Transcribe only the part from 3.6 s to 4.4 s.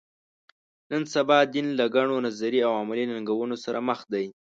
سره مخ دی.